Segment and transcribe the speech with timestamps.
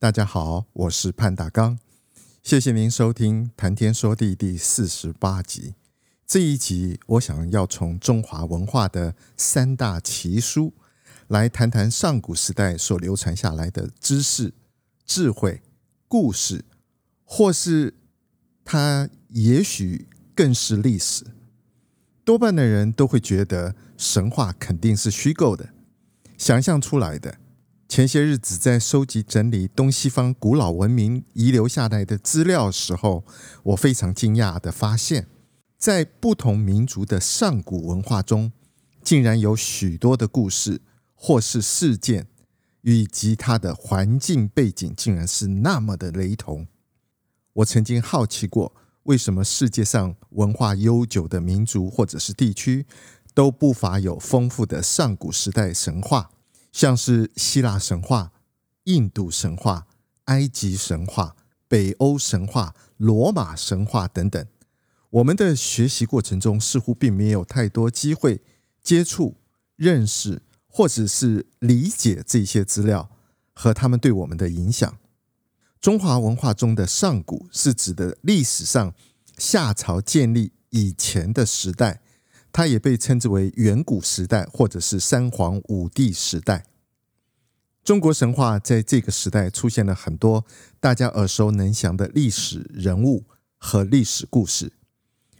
[0.00, 1.78] 大家好，我是潘大刚，
[2.42, 5.74] 谢谢您收听《谈天说地》第四十八集。
[6.26, 10.72] 这一集，我想要从中华文化的三大奇书
[11.28, 14.54] 来谈谈上古时代所流传下来的知识、
[15.04, 15.60] 智慧、
[16.08, 16.64] 故事，
[17.22, 17.92] 或是
[18.64, 21.26] 它也许更是历史。
[22.24, 25.68] 多半的人都会觉得神话肯定是虚构的，
[26.38, 27.36] 想象出来的。
[27.90, 33.24] 前些日子在收集整理东西方古老文明遗留下来的资料的时候，
[33.64, 35.26] 我非常惊讶地发现，
[35.76, 38.52] 在不同民族的上古文化中，
[39.02, 40.82] 竟然有许多的故事
[41.16, 42.28] 或是事件，
[42.82, 46.68] 以及它的环境背景竟然是那么的雷同。
[47.54, 52.86] 我曾经好奇过，为什么世界上文化悠久的民族或者是地区，
[53.34, 56.30] 都不乏有丰富的上古时代神话。
[56.72, 58.32] 像是希腊神话、
[58.84, 59.86] 印度神话、
[60.24, 64.46] 埃及神话、北欧神话、罗马神话等等，
[65.10, 68.40] 我们的学习过程中似乎并没有太多机会
[68.82, 69.36] 接触、
[69.76, 73.10] 认识或者是理解这些资料
[73.52, 74.98] 和他们对我们的影响。
[75.80, 78.94] 中华文化中的上古是指的历史上
[79.38, 82.02] 夏朝建立以前的时代。
[82.52, 86.64] 它也被称之为远古时代，或者是三皇五帝时代。
[87.82, 90.44] 中国神话在这个时代出现了很多
[90.78, 93.24] 大家耳熟能详的历史人物
[93.56, 94.72] 和历史故事，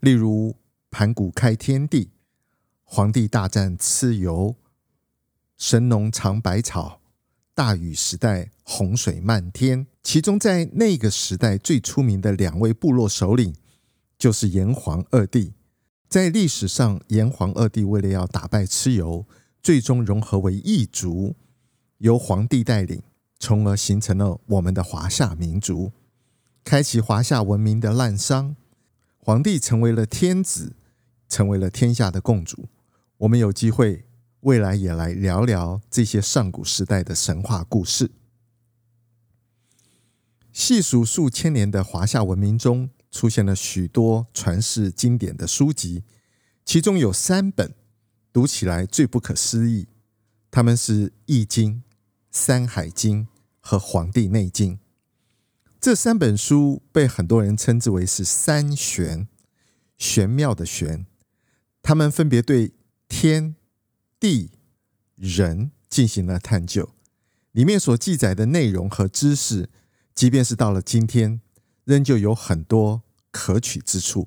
[0.00, 0.56] 例如
[0.90, 2.10] 盘古开天地、
[2.84, 4.56] 黄帝大战蚩尤、
[5.58, 7.00] 神农尝百草、
[7.54, 9.86] 大禹时代洪水漫天。
[10.02, 13.54] 其中，在那个时代最出名的两位部落首领
[14.18, 15.52] 就是炎黄二帝。
[16.12, 19.24] 在历史上，炎黄二帝为了要打败蚩尤，
[19.62, 21.34] 最终融合为一族，
[21.96, 23.02] 由黄帝带领，
[23.38, 25.92] 从而形成了我们的华夏民族，
[26.64, 28.54] 开启华夏文明的滥觞。
[29.16, 30.76] 黄帝成为了天子，
[31.30, 32.68] 成为了天下的共主。
[33.16, 34.04] 我们有机会
[34.40, 38.10] 未来也来聊聊这些上古时代的神话故事。
[40.52, 46.02] 细数数千年的华夏文明中，出现了许多传世经典的书籍，
[46.64, 47.74] 其中有三本
[48.32, 49.86] 读起来最不可思议，
[50.50, 51.74] 他们是《易经》、
[52.30, 53.24] 《山海经》
[53.60, 54.76] 和《黄帝内经》。
[55.78, 59.28] 这三本书被很多人称之为是“三玄”，
[59.98, 61.06] 玄妙的玄。
[61.82, 62.72] 他们分别对
[63.08, 63.56] 天
[64.18, 64.52] 地
[65.16, 66.94] 人进行了探究，
[67.50, 69.68] 里面所记载的内容和知识，
[70.14, 71.42] 即便是到了今天。
[71.84, 74.24] 仍旧有很多可取之处，《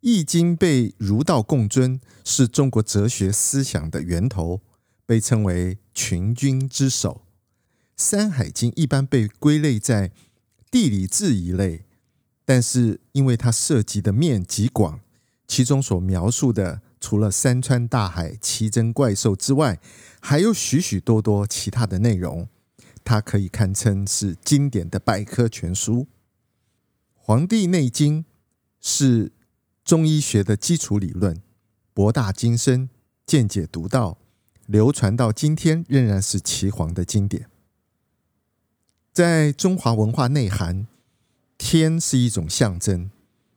[0.00, 4.60] 易经》被儒道共尊，是中国哲学思想的源头，
[5.06, 7.22] 被称为群经之首。
[8.02, 10.10] 《山海经》一般被归类在
[10.70, 11.84] 地理志一类，
[12.44, 15.00] 但是因为它涉及的面极广，
[15.46, 19.78] 其中所描述的除了山川大海、奇珍怪兽之外，
[20.20, 22.48] 还有许许多多其他的内容，
[23.04, 26.00] 它可以堪称是经典的百科全书。
[27.26, 28.22] 《黄帝内经》
[28.82, 29.32] 是
[29.82, 31.40] 中医学的基础理论，
[31.94, 32.90] 博大精深，
[33.24, 34.18] 见解独到，
[34.66, 37.48] 流传到今天仍然是岐黄的经典。
[39.10, 40.86] 在中华文化内涵，
[41.56, 43.10] 天是一种象征。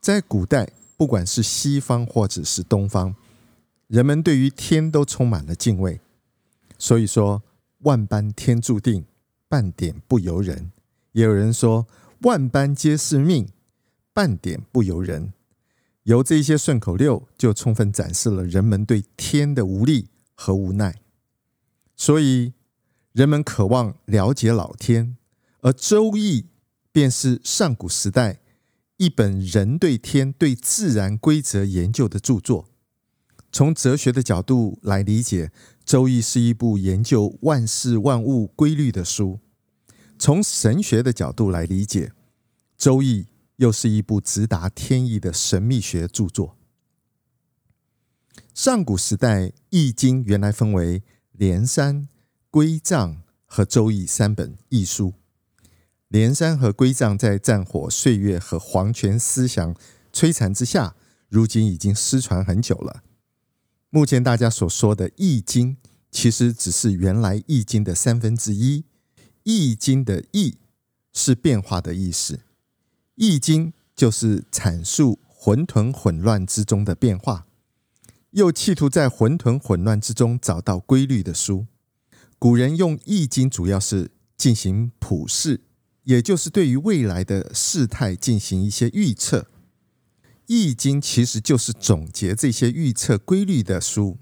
[0.00, 3.14] 在古代，不管是西方或者是东方，
[3.88, 6.00] 人们对于天都充满了敬畏。
[6.78, 7.42] 所以说，
[7.80, 9.04] 万般天注定，
[9.50, 10.72] 半点不由人。
[11.12, 11.86] 也有人说。
[12.20, 13.48] 万般皆是命，
[14.12, 15.32] 半点不由人。
[16.02, 21.00] 由这些顺口溜，就充分展示了人们对天的无力和无奈。
[21.96, 22.52] 所以，
[23.12, 25.16] 人们渴望了解老天，
[25.60, 26.42] 而《周易》
[26.92, 28.40] 便是上古时代
[28.98, 32.68] 一本人对天、对自然规则研究的著作。
[33.50, 35.46] 从哲学的角度来理解，
[35.84, 39.40] 《周易》是一部研究万事万物规律的书。
[40.20, 42.08] 从神学的角度来理解，
[42.76, 43.22] 《周易》
[43.56, 46.58] 又是一部直达天意的神秘学著作。
[48.52, 51.02] 上古时代，《易经》原来分为
[51.32, 52.06] 连山、
[52.50, 55.14] 归藏和周易三本易书。
[56.08, 59.74] 连山和归藏在战火、岁月和皇权思想
[60.12, 60.94] 摧残之下，
[61.30, 63.02] 如今已经失传很久了。
[63.88, 65.76] 目前大家所说的《易经》，
[66.10, 68.80] 其实只是原来《易经》的三分之一。
[69.42, 70.58] 《易经》的“易”
[71.12, 72.34] 是变化的意思，
[73.14, 77.46] 《易经》就是阐述混沌混乱之中的变化。
[78.30, 81.66] 又企图在混沌混乱之中找到规律的书。
[82.38, 85.60] 古人用《易经》主要是进行卜筮，
[86.04, 89.40] 也就是对于未来的事态进行一些预测。
[90.46, 94.18] 《易经》其实就是总结这些预测规律的书。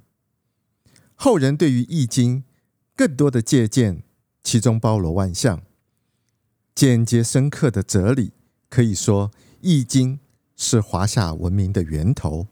[1.14, 2.42] 后人对于《易经》
[2.96, 4.02] 更多的借鉴，
[4.42, 5.62] 其中包罗万象、
[6.74, 8.32] 简洁深刻的哲理，
[8.68, 9.30] 可以说
[9.60, 10.16] 《易经》
[10.56, 12.48] 是华夏文明的源头。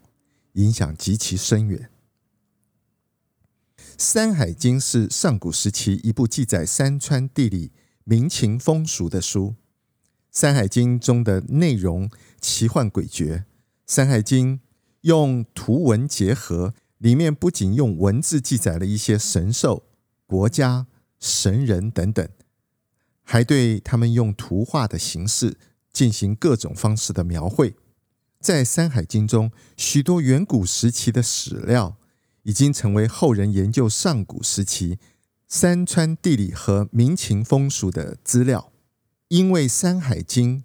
[0.53, 1.91] 影响极其深远。
[3.95, 7.71] 《山海经》是上古时期一部记载山川地理、
[8.03, 9.49] 民情风俗的书。
[10.31, 12.09] 《山海经》中的内容
[12.41, 13.37] 奇幻诡谲，
[13.85, 14.57] 《山海经》
[15.01, 19.83] 用图文结合，里面不仅用文字记载了一些神兽、
[20.25, 20.87] 国家、
[21.19, 22.27] 神人等等，
[23.23, 25.57] 还对他们用图画的形式
[25.91, 27.75] 进行各种方式的描绘。
[28.39, 31.97] 在《山海经》中，许多远古时期的史料
[32.43, 34.99] 已经成为后人研究上古时期
[35.47, 38.71] 山川地理和民情风俗的资料。
[39.29, 40.59] 因为《山海经》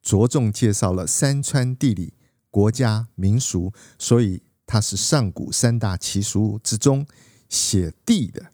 [0.00, 2.14] 着重介绍了山川地理、
[2.50, 7.06] 国家民俗，所以它是上古三大奇书之中
[7.50, 8.52] 写地的。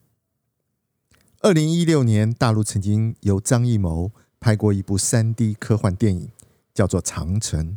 [1.45, 6.31] 二零一六年，大陆曾经由张艺谋拍过一部三 D 科幻电影，
[6.73, 7.71] 叫做《长城》。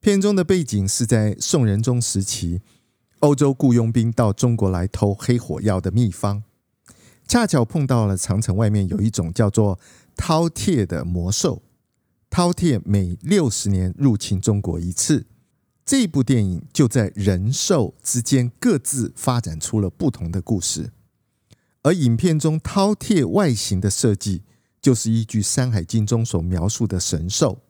[0.00, 2.60] 片中的背景是在宋仁宗时期，
[3.20, 6.42] 欧洲雇佣兵到中国来偷黑火药的秘方，
[7.26, 9.80] 恰巧碰到了长城外面有一种叫做
[10.14, 11.62] 饕餮的魔兽。
[12.30, 15.24] 饕餮每六十年入侵中国一次。
[15.86, 20.90] 这部电影就在人兽之间各自发展出了不同的故事，
[21.84, 24.42] 而影片中饕餮外形的设计，
[24.80, 27.60] 就是依据《山海经》中所描述的神兽。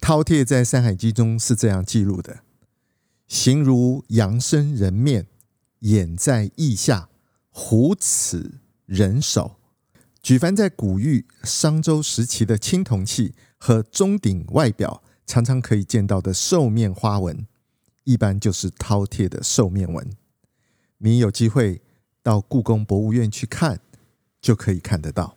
[0.00, 2.40] 饕餮在《山海经》中是这样记录的：
[3.26, 5.28] 形如羊身人面，
[5.80, 7.08] 眼在翼下，
[7.48, 9.56] 虎齿人首。
[10.22, 17.46] 举凡在古玉、商周时期的青铜器和钟鼎外表，常常可以见到的兽面花纹，
[18.04, 20.10] 一般就是饕餮的兽面纹。
[20.98, 21.80] 你有机会
[22.22, 23.80] 到故宫博物院去看，
[24.40, 25.36] 就可以看得到。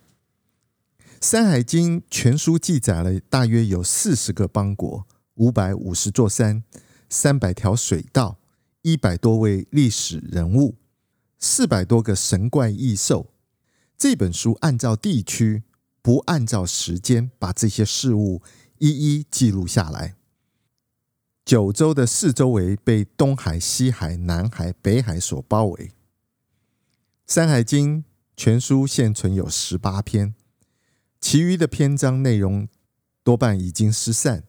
[1.20, 6.62] 《山海经》全书记载了大约有四十个邦国、五百五十座山、
[7.08, 8.38] 三百条水道、
[8.82, 10.76] 一百多位历史人物、
[11.38, 13.32] 四百多个神怪异兽。
[13.98, 15.62] 这本书按照地区，
[16.02, 18.42] 不按照时间，把这些事物
[18.78, 20.14] 一一记录下来。
[21.44, 25.86] 九州的四周围被东海、西海、南海、北海所包围。
[27.26, 28.04] 《山海经》
[28.36, 30.36] 全书现存有十八篇。
[31.20, 32.68] 其余的篇章内容
[33.24, 34.44] 多半已经失散。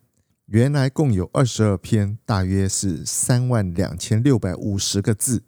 [0.46, 5.44] 原来共有二十二篇，大约是三万两千六百五十个字。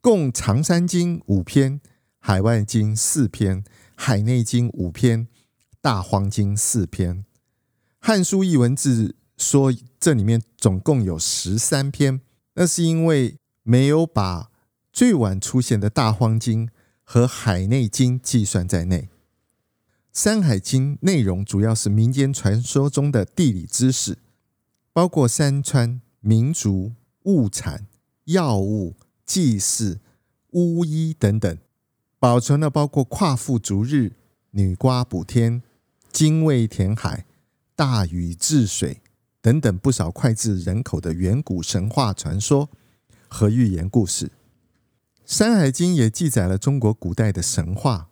[0.00, 1.78] 共《长山经》五篇，
[2.18, 3.62] 《海外经》四篇，
[3.94, 5.26] 《海内经》五篇，
[5.80, 7.18] 《大荒经》四篇。
[8.00, 12.20] 《汉书艺文志》说这里面总共有十三篇，
[12.54, 14.49] 那是因为没有把
[14.92, 16.66] 最晚出现的《大荒经》
[17.04, 19.02] 和《海内经》计算在内。
[20.12, 24.18] 《山海经》内容主要是民间传说中的地理知识，
[24.92, 26.92] 包括山川、民族、
[27.22, 27.86] 物产、
[28.24, 30.00] 药物、祭祀、
[30.50, 31.56] 巫医等等，
[32.18, 34.12] 保存了包括夸父逐日、
[34.50, 35.62] 女娲补天、
[36.10, 37.24] 精卫填海、
[37.76, 39.00] 大禹治水
[39.40, 42.68] 等等不少脍炙人口的远古神话传说
[43.28, 44.26] 和寓言故事。
[45.30, 48.10] 《山海经》也记载了中国古代的神话、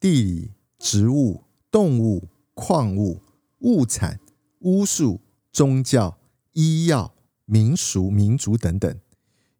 [0.00, 0.50] 地理。
[0.76, 3.22] 植物、动物、矿物、
[3.60, 4.18] 物产、
[4.60, 5.20] 巫术、
[5.52, 6.18] 宗教、
[6.54, 8.98] 医药、民俗、民族等等。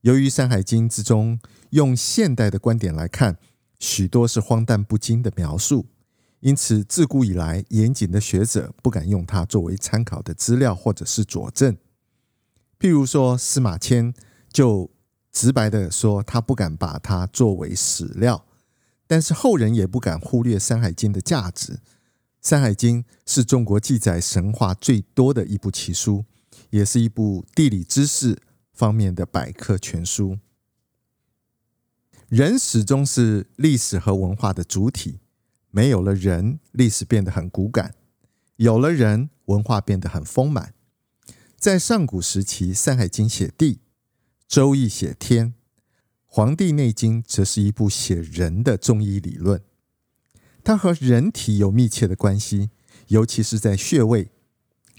[0.01, 1.39] 由于《山海经》之中
[1.71, 3.37] 用现代的观点来看，
[3.79, 5.87] 许多是荒诞不经的描述，
[6.41, 11.77] 因此自古以来严谨的学者不敢用它作为参考的资料或者是佐证。
[12.79, 14.13] 譬如说，司马迁
[14.53, 14.91] 就
[15.39, 18.45] 直白的说，他不敢把它作为史料。
[19.07, 21.75] 但是后人也不敢忽略《山海经》的价值，
[22.43, 26.25] 《山海经》是中国记载神话最多的一部奇书，
[26.71, 28.37] 也是一部地理知识
[28.73, 30.41] 方面的百科全书。
[32.29, 35.21] 人始终是历史和文化的主体，
[35.71, 37.93] 没有了人，历史变得很骨感；
[38.57, 40.75] 有了人，文化变得很丰满。
[41.57, 43.75] 在上古时期，《山海经》写地，
[44.49, 45.49] 《周易》写天，
[46.25, 49.63] 《黄帝内经》则是一部写人的中医理论。
[50.65, 52.71] 它和人体有密切的关系，
[53.09, 54.31] 尤其是在穴位、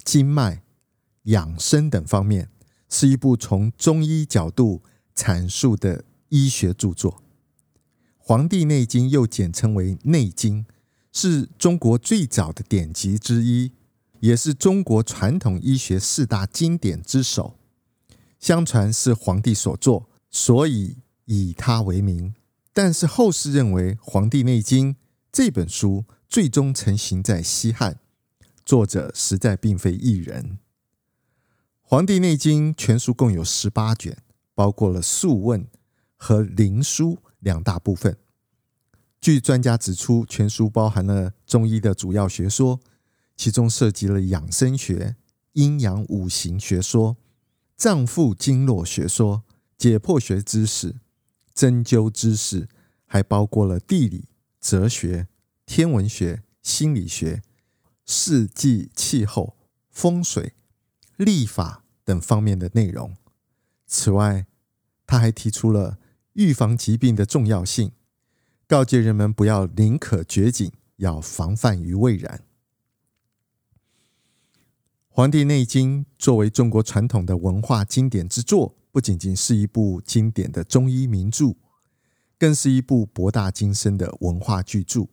[0.04, 0.62] 经脉、
[1.24, 2.52] 养生等方面，
[2.88, 4.84] 是一部从中医角度
[5.16, 7.14] 阐述的医学著作。
[8.18, 10.64] 《黄帝内经》又简称为《内经》，
[11.12, 13.72] 是中国最早的典籍之一，
[14.20, 17.59] 也是中国传统医学四大经典之首。
[18.40, 22.34] 相传是黄帝所作，所以以他为名。
[22.72, 24.94] 但是后世认为，《黄帝内经》
[25.32, 28.00] 这本书最终成型在西汉，
[28.66, 30.44] 作者实在并非一人。
[31.82, 34.18] 《黄帝内经》全书共有十八卷，
[34.56, 35.66] 包括了《素问》
[36.16, 38.18] 和《灵枢》两大部分。
[39.20, 42.80] 据专家指出，全书包含了中医的主要学说，
[43.36, 45.18] 其中涉及了养生学、
[45.54, 47.18] 阴阳五行学说、
[47.80, 49.46] 脏腑经络学说、
[49.78, 50.98] 解剖学知识、
[51.54, 52.68] 针灸知识，
[53.06, 54.26] 还包括了地理。
[54.60, 55.30] 哲学、
[55.66, 57.42] 天文学、心理学、
[58.06, 59.56] 四季、气候、
[59.90, 60.52] 风水、
[61.16, 63.16] 历法等方面的内容。
[63.88, 64.46] 此外，
[65.08, 65.98] 他还提出了
[66.34, 67.94] 预防疾病的重要性，
[68.68, 72.40] 告诫人们不要宁可绝井，要防范于未然。
[75.20, 81.58] 《黄帝内经》作为中国传统的文化经典之作，不仅仅是一部经典的中医名著。
[82.38, 85.10] 更是一部博大精深的文化巨著，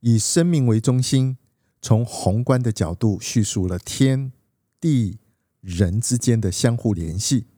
[0.00, 1.36] 以生命为中心，
[1.82, 4.32] 从宏观的角度叙述了天
[4.80, 5.18] 地
[5.60, 7.48] 人之间的相互联系，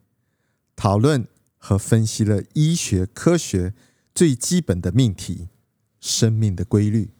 [0.74, 3.74] 讨论和分析了医学科学
[4.12, 5.50] 最基本的命题——
[6.02, 7.12] 生命的规律，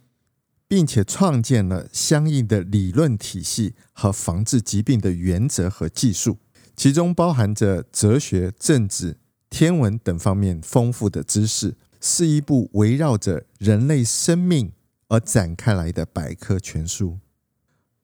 [0.71, 6.37] 并且创建了相应的理论体系和防治疾病的原则和技术，
[6.77, 9.17] 其中包含着哲学、政治。
[9.49, 14.71] 天文等方面丰富的知识，是一部围绕着人类生命
[15.09, 17.19] 而展开来的百科全书。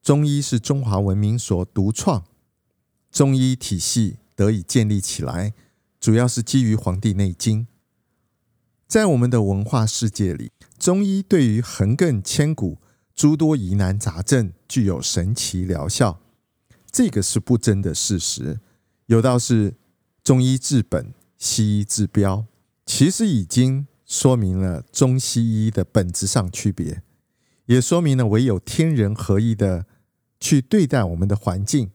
[0.03, 2.25] 中医是中华文明所独创，
[3.09, 5.53] 中医体系得以建立起来，
[6.01, 7.61] 主要是基于《黄帝内经》。
[8.87, 12.77] 在我们的文化世界里，中医对于横亘千古
[13.13, 16.21] 诸多疑难杂症具有神奇疗效，
[16.89, 18.61] 这个是不争的事实。
[19.07, 19.75] 有道是
[20.23, 21.13] 中医治本。
[21.39, 22.47] 西医治标，
[22.83, 27.03] 其实已经说明了中西医的本质上区别，
[27.67, 29.85] 也说明了唯有天人合一的
[30.39, 31.91] 去对待我们的环境，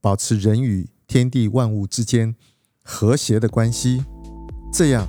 [0.00, 2.36] 保持人与天地万物之间
[2.80, 4.04] 和谐的关系，
[4.72, 5.08] 这样